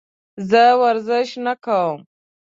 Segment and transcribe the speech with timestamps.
[0.49, 1.99] زه ورزش نه کوم.